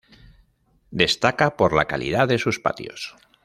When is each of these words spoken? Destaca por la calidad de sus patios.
Destaca 0.89 1.55
por 1.57 1.73
la 1.73 1.85
calidad 1.85 2.27
de 2.27 2.39
sus 2.39 2.59
patios. 2.59 3.15